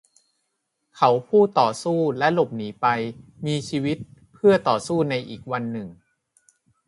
[0.97, 2.87] เขาผู้ต่อสู้และหลบหนีไป
[3.45, 3.97] มีชีวิต
[4.33, 5.87] เพื่อต่อสู้ในอีกวันหนึ่ง